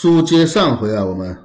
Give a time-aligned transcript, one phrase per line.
[0.00, 1.36] 书接上回啊，我们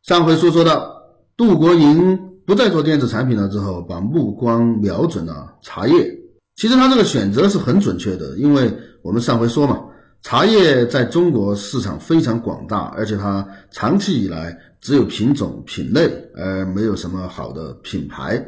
[0.00, 0.90] 上回书说到，
[1.36, 6.18] 杜国营不再做电子产品了之后，把目光瞄准了茶叶。
[6.54, 8.72] 其实他这个选择是很准确的，因为
[9.02, 9.84] 我们上回说嘛，
[10.22, 18.42] 茶叶在中国市场非常广大，而且它长期以来只有品种品类，而没有什么好的品牌。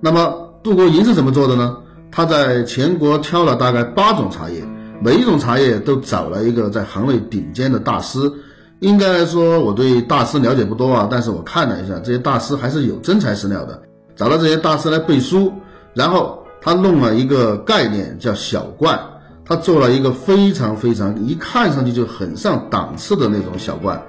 [0.00, 1.76] 那么杜国营是怎么做的呢？
[2.12, 4.64] 他在全国挑了大概八种茶叶。
[5.00, 8.32] 每一种茶叶都找了一个在行内顶尖的大师。
[8.80, 13.82] 应该来说，我对大师了解不多啊，但是我看了一下，这些大师还是有真材实料的。
[14.14, 15.52] 找到这些大师来背书，
[15.94, 18.96] 然后他弄了一个概念叫小罐，
[19.44, 24.00] 他做了一个非常非常一看上去就很上档次的那种小罐，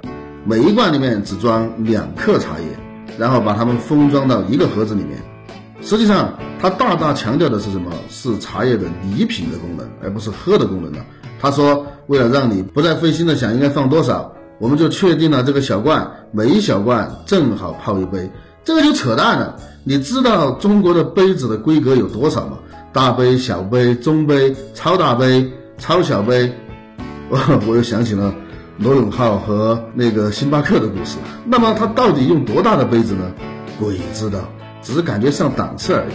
[0.46, 2.66] 每一罐里面只装两克茶叶，
[3.18, 5.18] 然后把它们封装到一个盒子里面。
[5.90, 7.92] 实际上，他大大强调的是什么？
[8.12, 11.00] 是茶叶的礼品的功能，而不是喝的功能呢？
[11.42, 18.30] 他说，为了让你不再费心的想应该放多少，我们就确定了这个小罐，每一小罐正好泡一杯。
[18.64, 19.56] 这个就扯淡了。
[19.84, 22.60] 你知道中国的杯子的规格有多少吗？
[22.94, 26.54] 大杯、小杯、中杯、超大杯、超小杯。
[27.30, 28.36] 我 我又想起了
[28.78, 31.18] 罗永浩和那个星巴克的故事。
[31.46, 33.32] 那么他到底用多大的杯子呢？
[33.80, 34.38] 鬼知道。
[34.82, 36.14] 只是感觉上档次而已。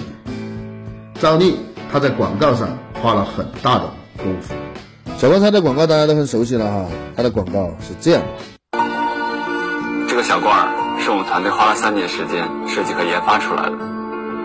[1.20, 1.58] 赵丽
[1.92, 2.68] 他在广告上
[3.02, 4.54] 花了很大的功夫。
[5.16, 8.22] 小罐茶的广告大家都很熟悉了哈，它的广告是这样
[8.72, 8.78] 的：
[10.08, 13.76] 这个小罐儿是我们团队花了三年时间设计和研发出来的，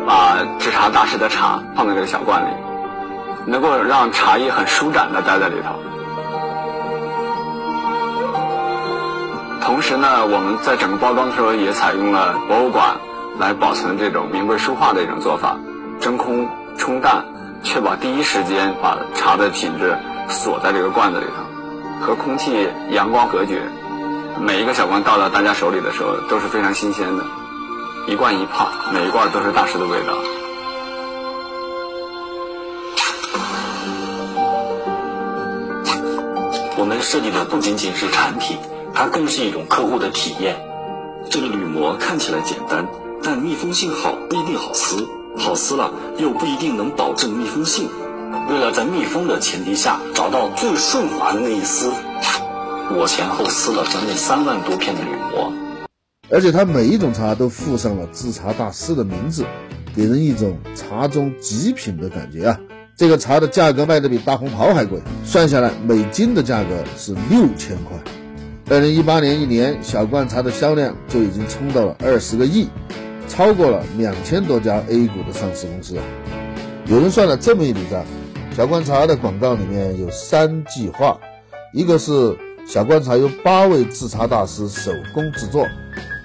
[0.06, 2.53] 把制茶大师的茶放在这个小罐里，
[3.47, 5.74] 能够让茶叶很舒展的待在里头。
[9.62, 12.96] 同时呢，我们在整个包装的时候也采用了博物馆。
[13.40, 15.58] 来保存这种名贵书画的一种做法，
[16.02, 17.24] 真空冲淡，
[17.64, 23.62] 确保第一时间把茶的品质锁在这个罐子里头，和空气、阳光隔绝。
[24.42, 27.24] 每一个小罐倒到大家手里的时候都是非常新鲜的，
[28.08, 30.14] 一罐一泡，每一罐都是大师的味道。
[36.78, 38.58] 我们设计的不仅仅是产品，
[38.94, 40.58] 它更是一种客户的体验。
[41.30, 42.86] 这个铝膜看起来简单。
[43.31, 45.07] 但密封性好不一定好撕，
[45.38, 47.88] 好撕了又不一定能保证密封性。
[48.50, 51.91] 为了在密封的前提下找到最顺滑的那一丝，
[52.90, 55.53] 我前后撕了将近三万多片的铝膜。
[56.31, 59.46] 而且它每一种茶都附上了制茶大师的名字，
[59.96, 62.59] 给人一种茶中极品的感觉啊！
[62.97, 67.96] 这个茶的价格卖的比大红袍还贵，算下来每斤的价格是六千块。
[68.72, 72.67] 二零一八年一年，小罐茶的销量就已经冲到了二十个亿。
[73.29, 76.03] 超过了两千多家 A 股的上市公司啊！
[76.88, 78.03] 有人算了这么一笔账：
[78.57, 81.17] 小罐茶的广告里面有三句话，
[81.72, 82.35] 一个是
[82.67, 85.66] 小罐茶由八位制茶大师手工制作，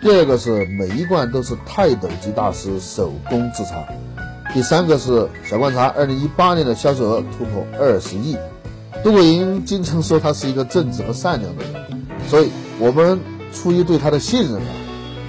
[0.03, 3.87] 第二个是每一罐都是泰斗级大师手工制茶，
[4.53, 8.37] 第三个是小罐茶二零一八年的销售额突破二十亿。
[9.05, 12.51] 杜国营经常说他是一个正直和善良的人，所以
[12.81, 13.21] 我们
[13.53, 14.73] 出于对他的信任啊，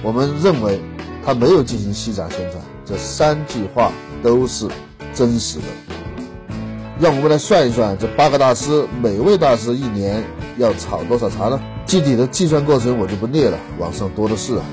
[0.02, 0.80] 我们认为。
[1.26, 3.90] 他没有进行虚假宣传，这三句话
[4.22, 4.68] 都是
[5.12, 5.64] 真实的。
[7.00, 10.22] 让我们来算一算，这八个大师，每位大师一年
[10.56, 11.60] 要炒多少茶呢？
[11.84, 14.64] 具体的计算过程我就不列了，网上多的是啊。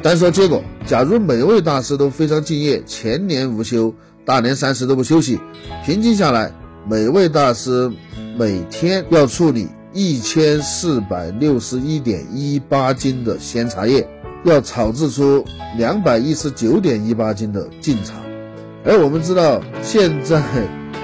[0.00, 3.92] 单说结果，假如每位大师都非常敬业，全年无休，
[4.24, 5.40] 大年三十都不休息，
[5.84, 6.52] 平均下来，
[6.88, 7.90] 每位大师
[8.38, 14.08] 每天要处理一千四百六十一点一八斤的鲜茶叶。
[14.50, 15.44] 要炒制出
[15.76, 18.14] 两百一十九点一八斤的净茶，
[18.84, 20.42] 而我们知道，现在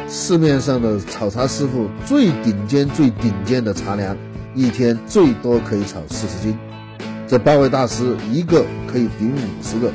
[0.09, 4.17] 市面上的炒茶师傅最顶尖、最顶尖的茶粮，
[4.55, 6.57] 一天最多可以炒四十斤。
[7.27, 9.91] 这八位大师一个可以顶五十个。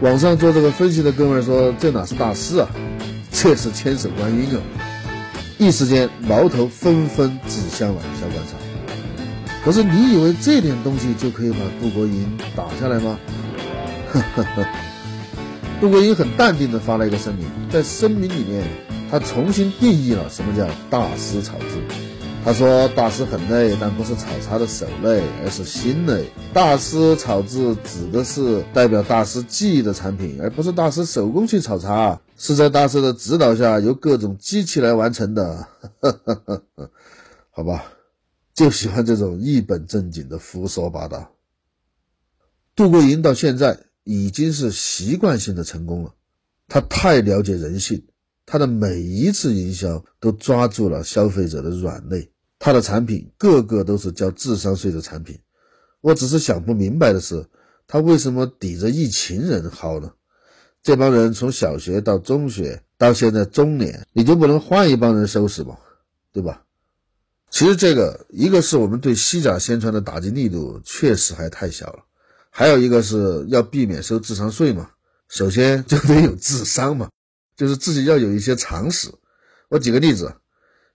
[0.00, 2.68] 网上做这个分析的哥们说：“这哪是大师啊，
[3.32, 4.62] 这是千手观音啊！”
[5.58, 8.69] 一时间，矛头纷纷指向了小馆茶。
[9.64, 13.18] 可是你以为这点东西就可以把杜国英打下来吗？
[14.10, 14.66] 呵呵呵，
[15.80, 18.66] 杜国英很淡定地发了一个声明，在声明里面，
[19.10, 21.64] 他重新定义了什么叫大师炒制。
[22.42, 26.24] 他说：“大师很累，但不是炒茶的手累，而是心累。
[26.54, 35.66] 大师炒制指的是代表大师技艺的产品，而不是大师手工去炒茶，是在大师的指导下由各种机器来完成的。
[37.52, 37.84] ”好吧，
[38.60, 41.32] 就喜欢这种一本正经的胡说八道。
[42.76, 46.12] 杜国营到现在已经是习惯性的成功了，
[46.68, 48.06] 他太了解人性。
[48.44, 55.38] 他的每一次营销都抓住了消费者的软肋，他的产品个个都是交智商税的产品。
[56.02, 57.48] 我只是想不明白的是，
[57.86, 60.12] 他为什么抵着一群人薅呢？
[60.82, 65.78] 这帮人从小学到中学，到现在中年，你就不能换一帮人收拾吗？
[66.30, 66.66] 对吧？
[67.50, 72.04] 其实这个一个是我们对虚假宣传的打击力度确实还太小了，
[72.50, 74.90] 还有一个是要避免收智商税嘛。
[75.28, 77.08] 首先就得有智商嘛。
[77.56, 79.10] 就是自己要有一些常识。
[79.68, 80.34] 我举个例子，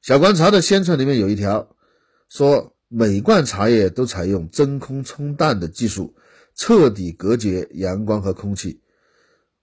[0.01, 1.75] 小观茶的宣传里面有一条，
[2.27, 6.15] 说每罐茶叶都采用真空冲淡的技术，
[6.55, 8.81] 彻底隔绝阳光和空气。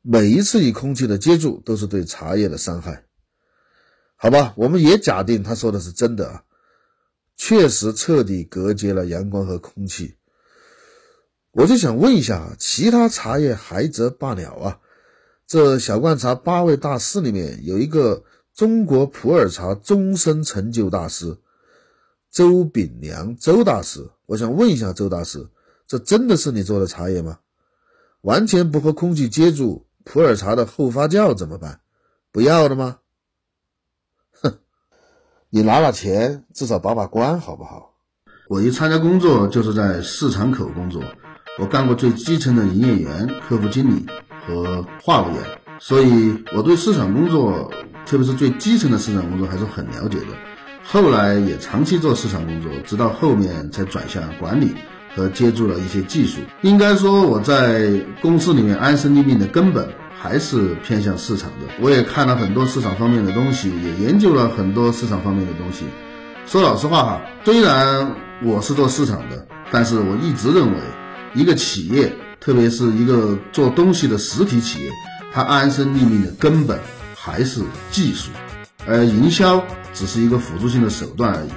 [0.00, 3.04] 每一次与空气的接触都是对茶叶的伤害。
[4.14, 6.44] 好吧，我们也假定他说的是真的啊，
[7.37, 10.14] 确实彻底隔绝了阳光和空气。
[11.50, 14.81] 我就想问一下，其他茶叶还则罢了啊？
[15.46, 18.25] 这小罐茶八位大师里面有一个
[18.55, 21.37] 中国普洱茶终身成就大师
[22.31, 24.08] 周炳良，周大师。
[24.25, 25.46] 我想问一下周大师，
[25.87, 27.40] 这真的是你做的茶叶吗？
[28.23, 31.81] 完全不和空气接触，普洱茶的后发酵怎么办？
[32.31, 33.00] 不要了吗？
[35.54, 37.90] 你拿了钱，至少把把关好不好？
[38.49, 41.02] 我一参加工作就是在市场口工作，
[41.58, 44.06] 我干过最基层的营业员、客户经理。
[44.46, 45.38] 和话务员，
[45.78, 47.70] 所以我对市场工作，
[48.06, 50.28] 特别是最基层的市场工作还是很了解的。
[50.82, 54.75] 后来也长期做市场工作，直到后面才转向管理
[55.14, 56.40] 和接触了一些技术。
[56.62, 59.87] 应该说，我在公司里面安身立命的根本
[60.22, 61.66] 还是偏向市场的。
[61.80, 65.84] 我也看了很多市场方面的东西，也研究了很多市场方面的东西。
[66.46, 68.14] 说老实话哈，虽然
[68.44, 70.78] 我是做市场的，但是我一直认为，
[71.34, 72.12] 一个企业。
[72.44, 74.90] 特别是一个做东西的实体企业，
[75.32, 76.80] 它安身立命的根本
[77.14, 78.32] 还是技术，
[78.84, 79.64] 而营销
[79.94, 81.50] 只是一个辅助性的手段而已。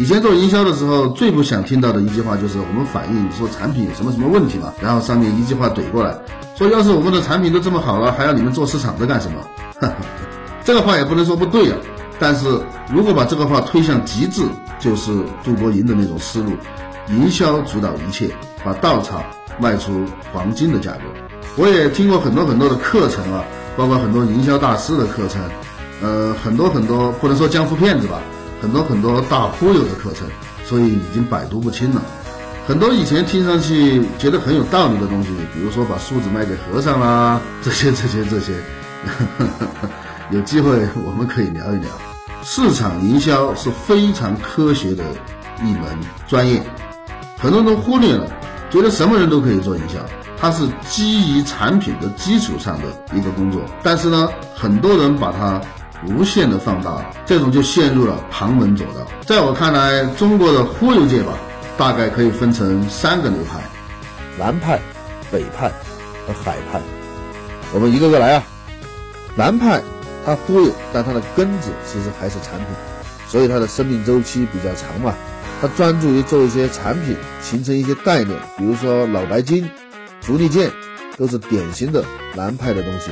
[0.00, 6.16] 以前做营销的时候，最不想听到的一句话就是我们反映说产品有什么什么问题嘛，然后上面一句话怼过来，
[6.56, 9.36] 说要是我们的产品都这么好了，还要你们做市场的干什么？
[10.64, 11.76] 这个话也不能说不对啊，
[12.18, 12.46] 但是
[12.90, 14.42] 如果把这个话推向极致，
[14.78, 15.12] 就是
[15.44, 16.52] 杜国营的那种思路，
[17.08, 18.30] 营销主导一切，
[18.64, 19.22] 把稻草。
[19.58, 21.00] 卖出黄金的价格，
[21.56, 23.44] 我也听过很多很多的课程啊，
[23.76, 25.42] 包括很多营销大师的课程，
[26.00, 28.22] 呃，很多很多不能说江湖骗子吧，
[28.60, 30.26] 很多很多大忽悠的课程，
[30.64, 32.02] 所以已经百毒不侵了。
[32.66, 38.52] 很多以前听上去觉得很有道理的东西，比如说把树子卖给和尚 啦，这些这些这些，
[40.30, 41.88] 有机会我们可以聊一聊。
[42.42, 45.04] 市场营销是非常科学的
[45.62, 45.82] 一门
[46.28, 46.62] 专业，
[47.38, 48.30] 很多人都忽略了。
[48.70, 49.98] 觉得什么人都可以做营销，
[50.38, 52.84] 它是基于产品的基础上的
[53.16, 53.60] 一个工作。
[53.82, 55.60] 但是呢，很多人把它
[56.06, 59.06] 无限的放大，这种就陷入了旁门左道。
[59.26, 61.32] 在我看来，中国的忽悠界吧，
[61.76, 63.60] 大概可以分成三个流派：
[64.38, 64.80] 南派、
[65.30, 65.68] 北派
[66.26, 66.80] 和海派。
[67.72, 68.42] 我们一个个来啊。
[69.36, 69.80] 南派
[70.26, 72.66] 它忽悠，但它的根子其实还是产品，
[73.28, 75.14] 所以它的生命周期比较长嘛。
[75.60, 79.68] 他专注于做一些产品，形成一些概念，比如说脑白金、
[80.20, 80.70] 足力健，
[81.18, 82.02] 都是典型的
[82.34, 83.10] 南派的东西。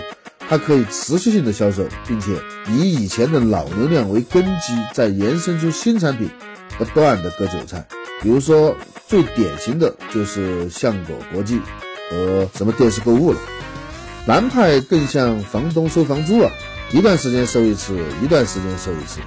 [0.49, 2.33] 它可以持续性的销售，并且
[2.71, 6.31] 以以前的老流量为根基，再延伸出新产品，
[6.79, 7.87] 不断的割韭菜。
[8.23, 8.75] 比如说
[9.07, 11.61] 最典型的就是向果国际
[12.11, 13.39] 和什么电视购物了。
[14.27, 16.51] 南派更像房东收房租啊，
[16.93, 19.21] 一段时间收一次，一段时间收一次。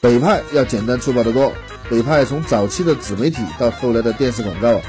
[0.00, 1.52] 北派要简单粗暴得多。
[1.88, 4.80] 北派从早期的纸媒体到后来的电视广告，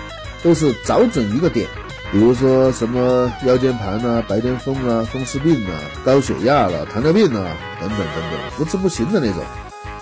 [0.44, 1.68] 都是找准一个点，
[2.12, 5.74] 比如说什么腰间盘啊、白癜风啊、风湿病啊、
[6.06, 9.44] 高血压了、糖尿病啊等等等等，不治不行的那种，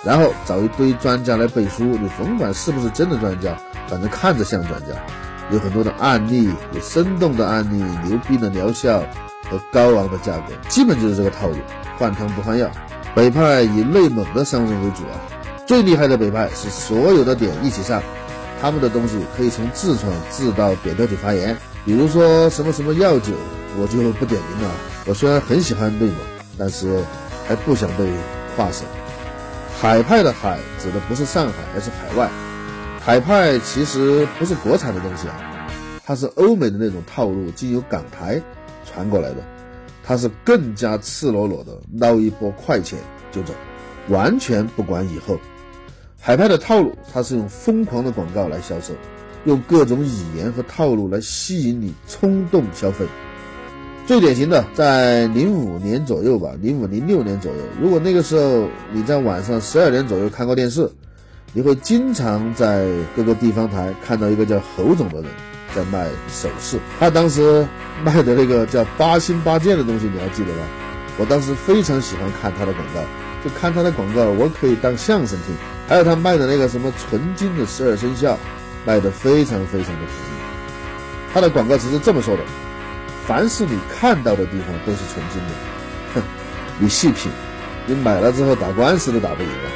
[0.04, 3.58] 然后找一堆专家来背书，你甭管是不是真的专家，
[3.88, 4.94] 反正看着像专家，
[5.50, 9.00] 有很多的案例，有生动的案例，牛逼的疗效
[9.50, 11.56] 和高昂的价格，基本就是这个套路，
[11.98, 12.70] 换汤不换药。
[13.16, 15.18] 北派以内蒙的商人为主啊。
[15.66, 18.00] 最厉害的北派是所有的点一起上，
[18.62, 21.56] 他们的东西可以从痔疮治到扁桃体发炎。
[21.86, 23.32] 比如说什么什么药酒，
[23.78, 24.74] 我就不点名了。
[25.06, 26.16] 我虽然很喜欢内蒙，
[26.58, 27.04] 但是
[27.46, 28.04] 还不想被
[28.56, 28.84] 划手。
[29.80, 32.28] 海派的海指的不是上海，而是海外。
[33.00, 35.68] 海派其实不是国产的东西啊，
[36.04, 38.42] 它是欧美的那种套路，经由港台
[38.84, 39.36] 传过来的。
[40.02, 42.98] 它是更加赤裸裸的捞一波快钱
[43.30, 43.54] 就走，
[44.08, 45.38] 完全不管以后。
[46.20, 48.92] 海派的套路，它是用疯狂的广告来销售，
[49.46, 53.06] 用各种语言和套路来吸引你冲动消费。
[54.06, 60.88] 最典型的，在零五年左右吧，零五零六年左右，如果那个时候你在晚上十二点左右看过电视，
[61.52, 62.86] 你会经常在
[63.16, 65.30] 各个地方台看到一个叫侯总的人
[65.74, 66.78] 在卖首饰。
[67.00, 67.66] 他当时
[68.04, 70.60] 卖的那个叫八星八件的东西，你还记得吧？
[71.18, 73.00] 我当时非常喜欢看他的广告，
[73.42, 75.54] 就看他的广告，我可以当相声听。
[75.88, 78.38] 还有他卖的那个什么纯金的十二生肖，
[78.86, 80.36] 卖的非常非常的便宜。
[81.34, 82.42] 他的广告词是这么说的。
[83.26, 85.50] 凡是你看到的地方都是纯金的，
[86.14, 86.22] 哼，
[86.78, 87.28] 你细品，
[87.84, 89.66] 你买了之后打官司都打不赢啊！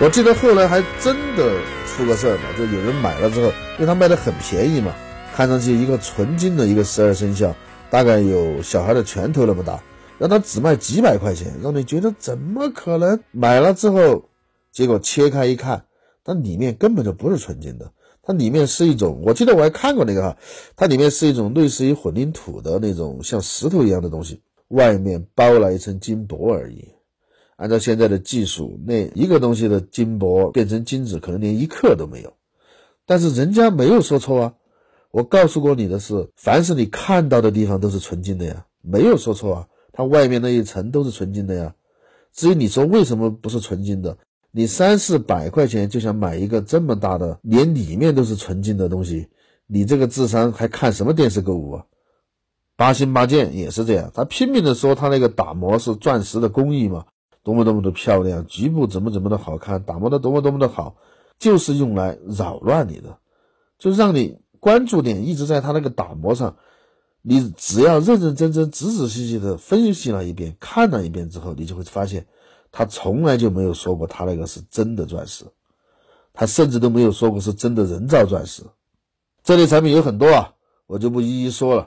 [0.00, 3.46] 我记得后来还真的出个事儿嘛，就有人买了之后，
[3.78, 4.92] 因为他卖的很便宜嘛，
[5.34, 7.56] 看上去一个纯金的一个十二生肖，
[7.88, 9.80] 大概有小孩的拳头那么大，
[10.18, 13.18] 让他只卖几百块钱，让你觉得怎么可能？
[13.30, 14.28] 买了之后，
[14.72, 15.86] 结果切开一看，
[16.22, 17.90] 它里面根本就不是纯金的。
[18.26, 20.38] 它里面是一种，我记得我还看过那个哈，
[20.76, 26.88] 它里面是一种类似于混凝土的那种像石头一样的东西，外面包了一层金箔而已。
[27.56, 32.32] 按照现在的技术，那一个东西的金箔变成金子，可能连一克都没有。
[33.06, 34.54] 但是人家没有说错啊，
[35.10, 41.74] 我告诉过你的是，凡是你看到的地方都是纯金的呀，没有说错啊，它外面那一层都是纯金的呀。
[42.32, 44.18] 至于你说为什么不是纯金的？
[44.56, 49.26] 你三四百块钱就想买一个这么大的，连里面都是纯金的东西，
[49.66, 51.84] 你这个智商还看什么电视购物啊？
[52.76, 57.04] 八星八件也是这样，他拼命的说他那个打磨是钻石的工艺嘛，
[57.42, 60.94] 多么多么的漂亮，局部怎么怎么的好看，打磨的多么多么的好，
[61.40, 63.18] 就是用来扰乱你的，
[63.76, 66.54] 就让你关注点一直在他那个打磨上，
[67.22, 72.28] 你只要认认真真、仔仔细细的分析了一遍、看了一遍之后，你就会发现。
[72.76, 75.44] 他从来就没有说过他那个是真的钻石，
[76.32, 78.64] 他甚至都没有说过是真的人造钻石。
[79.44, 80.50] 这类产品有很多啊，
[80.88, 81.86] 我就不一一说了。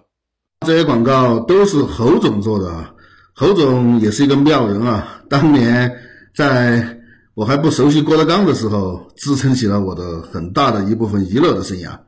[0.66, 2.96] 这些广告都是侯总做的啊，
[3.34, 5.22] 侯总也是一个妙人啊。
[5.30, 5.94] 当年
[6.34, 6.98] 在
[7.34, 12.00] 我还不熟悉郭德纲的时候，支撑起了我的很大的一部分娱乐的生涯。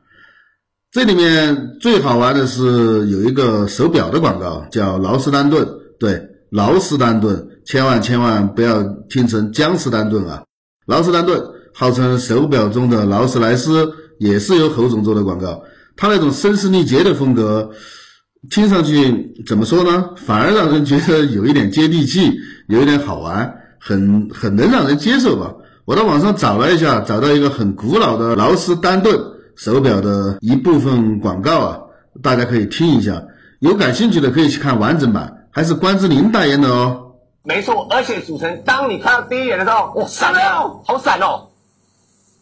[0.90, 5.68] 这里面最好玩的是有一个手表的广告，叫劳斯丹顿，
[5.98, 7.49] 对，劳斯丹顿。
[7.64, 10.42] 千万千万不要听成江诗丹顿啊！
[10.86, 15.62] 劳斯丹顿号称手表中的劳斯莱斯，也是由侯总做的广告。
[15.96, 17.70] 他那种声嘶力竭的风格，
[18.50, 20.10] 听上去怎么说呢？
[20.16, 22.32] 反而让人觉得有一点接地气，
[22.68, 25.52] 有一点好玩，很很能让人接受吧。
[25.84, 29.18] 我到网上找了一下，找到一个很古老的劳斯丹顿
[29.56, 31.78] 手表的一部分广告啊，
[32.22, 33.22] 大家可以听一下。
[33.60, 37.09] 有感兴趣的可以去看完整版，还是关之琳代言的哦。
[37.42, 41.48] 没错，而且主持人，当你看到第一眼的时候，哇，闪了，好闪哦！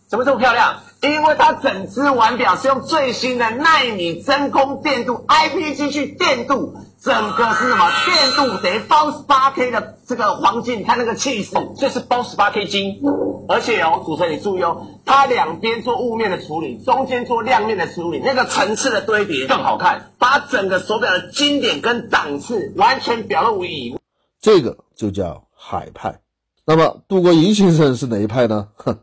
[0.09, 0.81] 怎么这么漂亮？
[1.01, 7.89] 因为它整只腕表是用最新的纳米真空电镀 IPG 去电镀，整个是什么？
[8.07, 13.01] 电镀等于包十八 K 的这个黄金，你看那个气势，这是包十八 K 金。
[13.49, 23.97] 而且哦，主持人你注意哦，它两边做雾面的处理，中间做亮面的处理，那个层次的堆叠更好看，把整个手表的经典跟档次完全表露无遗。
[24.41, 26.21] 这个就叫海派。
[26.67, 28.69] 那么杜国营先生是哪一派呢？
[28.75, 28.99] 哼，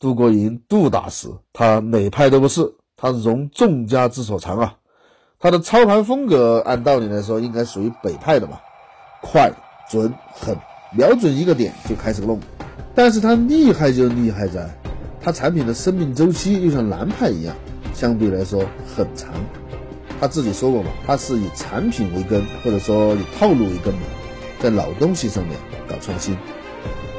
[0.00, 4.76] 杜国营杜大师，他哪派都不是，他融众家之所长啊。
[5.38, 8.62] 他的操盘风格按道理来说应该属于北派的吧，
[9.20, 9.52] 快、
[9.90, 10.56] 准、狠，
[10.96, 12.40] 瞄准一个点就开始弄。
[12.94, 14.70] 但是他厉害就厉害在，
[15.20, 17.54] 他产品的生命周期又像南派一样，
[17.92, 18.64] 相对来说
[18.96, 19.30] 很长。
[20.18, 24.00] 他自己说过嘛，他是以产品为根，或者说以套路为根嘛。
[24.64, 26.34] 在老东西上面搞创新，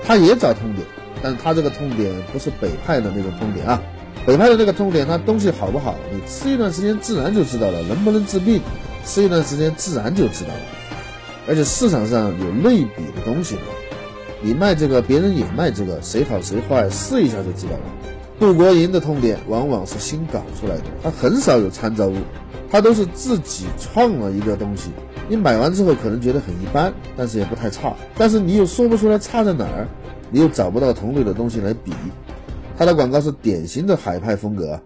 [0.03, 0.83] 他也找痛点，
[1.21, 3.79] 但是他这个痛点不是北派的那种痛点啊。
[4.25, 8.59] 北派的那个痛点，它东西好不好，你吃一段时间自然就知道了；能不能治病，
[9.05, 10.59] 吃一段时间自然就知道了。
[11.47, 13.61] 而且市场上有类比的东西嘛，
[14.41, 17.83] 你卖这个，别人也卖这个，谁好谁坏，试一下就知道了。
[18.39, 22.15] 杜国营的痛点往往是新搞出来的，他很少有参照物，
[22.75, 24.91] 他都是自己创了一个东西。
[25.29, 29.87] 你买完之后可能觉得很一般，但是也不太差，但是你又说不出来差在哪儿，
[30.29, 31.93] 你又找不到同类的东西来比。
[32.77, 34.77] 他的广告是典型的海派风格，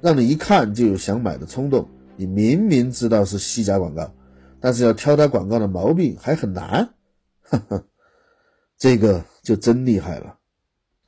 [0.00, 1.88] 让你一看就有想买的冲动。
[2.16, 4.12] 你明明知道是虚假广告，
[4.58, 6.90] 但是要挑他广告的毛病还很难，
[7.42, 7.80] 哈哈，
[8.76, 10.34] 这个就真厉害了。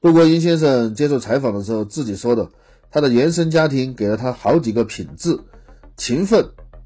[0.00, 2.48] 杜国英先生接受采访的时候自己说的，
[2.92, 5.36] 他的原生家庭给了他好几个品质：
[5.96, 6.44] 勤奋、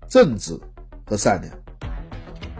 [0.08, 0.58] 正直
[1.04, 1.52] 和善良。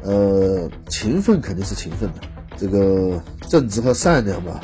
[0.03, 2.21] 呃，勤奋肯定是勤奋的，
[2.57, 4.61] 这个正直和善良吧，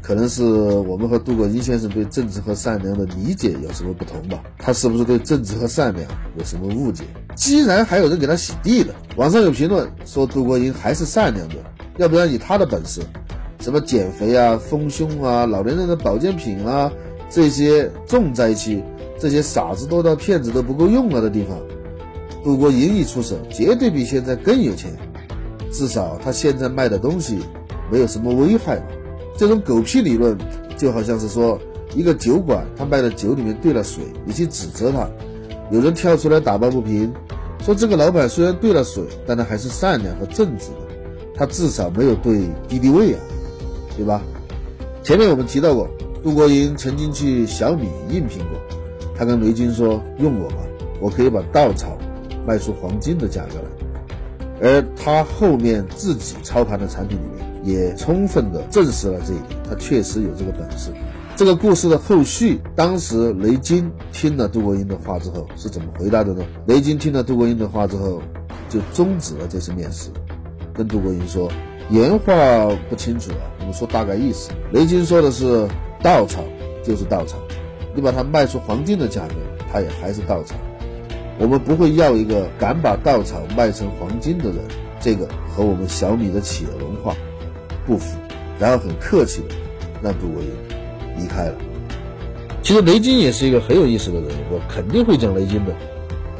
[0.00, 4.40] 可能是我们和杜国英先生对正直和善良的理解有什么不同吧？
[4.58, 6.06] 他是不是对正直和善良
[6.38, 7.02] 有什么误解？
[7.34, 11.56] 既然还有人给他洗地的，网上有评论说杜国英还是善良的，
[11.96, 13.00] 要不然以他的本事，
[13.58, 16.92] 什么减肥啊、丰胸啊、老年人的保健品啊，
[17.28, 18.80] 这些重灾区，
[19.24, 21.56] 这些傻子多到骗子都不够用了的地方。
[22.44, 24.94] 杜国营一出手，绝对比现在更有钱。
[25.72, 27.38] 至少他现在卖的东西
[27.90, 28.82] 没有什么危害嘛。
[29.38, 30.36] 这种狗屁理论
[30.76, 31.58] 就好像是说，
[31.94, 35.08] 一个酒馆他卖的酒里面兑了水，你去指责他，
[35.70, 37.10] 有人跳出来打抱不平，
[37.62, 40.94] 说这个老板虽然兑了水，但他还是善良和正直的，
[41.34, 43.20] 他至少没有兑敌敌畏啊，
[43.96, 44.20] 对吧？
[45.02, 45.88] 前面我们提到过，
[46.22, 48.60] 杜国营曾经去小米应聘过，
[49.16, 50.56] 他跟雷军说：“用我吧，
[51.00, 51.96] 我可以把稻草。”
[52.46, 60.90] 卖出黄金的价格来，而他后面自己操盘的产品里面也充分的证实了这一点，他确实有这个本事。
[61.36, 66.44] 这个故事的后续，当时雷军听了杜国英的话之后是怎么回答的呢？
[66.66, 68.20] 雷军听了杜国英的话之后，
[68.68, 70.10] 就终止了这次面试，
[70.74, 71.50] 跟杜国英说，
[71.88, 72.34] 原话
[72.90, 74.50] 不清楚啊，我们说大概意思。
[74.70, 75.66] 雷军说的是，
[76.02, 76.44] 稻草
[76.84, 77.38] 就是稻草，
[77.94, 79.34] 你把它卖出黄金的价格，
[79.72, 80.54] 它也还是稻草。
[81.38, 84.58] 我们不会要一个敢把稻草卖成黄金的人，
[85.00, 87.16] 这个和我们小米的企业文化
[87.86, 88.18] 不符。
[88.56, 89.54] 然后很客气的
[90.00, 90.48] 让杜国英
[91.18, 91.54] 离开了。
[92.62, 95.74] 其实雷军也是一个很有意思的人，我肯定会讲雷军的。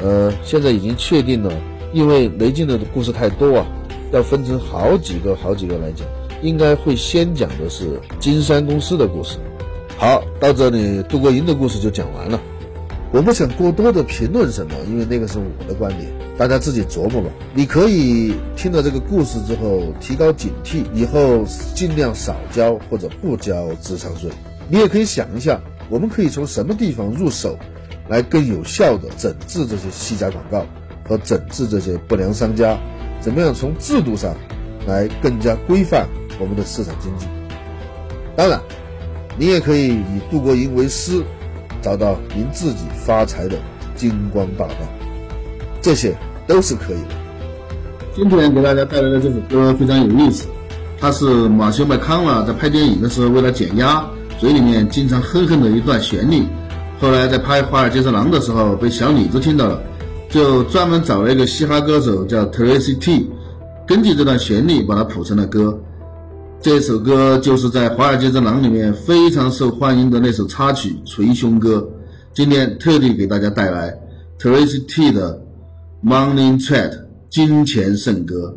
[0.01, 1.53] 呃，现在已经确定了，
[1.93, 3.67] 因为雷军的故事太多啊，
[4.13, 6.07] 要分成好几个好几个来讲，
[6.41, 9.39] 应该会先讲的是金山公司的故事。
[9.97, 12.41] 好，到这里杜国英的故事就讲完了。
[13.13, 17.31] 我不想过多的评论什么，因为那个是我的观点，大家自己琢磨吧。
[17.55, 24.29] 你可以听了这个故事之后提高警惕，以后尽量少交或者不交智商税。
[24.68, 27.57] 你也可以想一下，我们可以从什么地方入手，
[28.09, 30.66] 来更有效的整治这些虚假广告
[31.09, 32.77] 和整治这些不良商家？
[33.21, 34.35] 怎么样从制度上
[34.88, 36.09] 来更加规范
[36.40, 37.27] 我们的市场经济？
[38.37, 38.61] 当然，
[39.38, 41.23] 你也可以以杜国营为师。
[41.83, 43.59] 找到您自己发财的
[43.94, 44.75] 金光大道，
[45.83, 46.16] 这些
[46.47, 47.09] 都是可以的。
[48.16, 50.47] 今天给大家带来的这首歌非常有意思，
[50.99, 54.03] 它是马修麦康纳在拍电影的时候为了减压，
[54.38, 56.44] 嘴里面经常哼哼的一段旋律。
[56.99, 59.79] 后来在拍《华尔街之狼》的时候被小李子听到了，
[60.31, 63.29] 就专门找了一个嘻哈歌手叫 Tracy T，
[63.87, 65.79] 根据这段旋律把它谱成了歌。
[66.64, 71.77] 这首歌就是在《华尔街之狼》里面非常受欢迎的那首插曲《捶胸歌》。
[72.33, 73.94] 今天特地给大家带来
[74.40, 75.38] Tracy T 的
[76.09, 76.96] 《Money t r a t》
[77.29, 78.57] 金钱圣歌。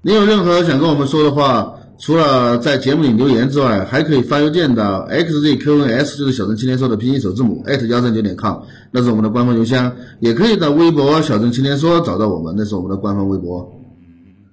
[0.00, 9.94] 你有任何想跟我们说的话，除了在节目里留言之外，还可以发邮件到 xzqns，就是小镇青年说的拼音首字母艾特幺三九点 com，那是我们的官方邮箱。
[10.20, 13.70] 也可以到微博小镇青年说找到我们，那是我们的官方微博。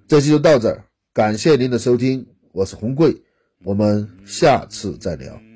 [0.05, 0.83] 这期就到这儿，
[1.13, 2.25] 感谢您的收听。
[2.53, 3.15] 我是红贵，
[3.63, 5.50] 我们下次再聊。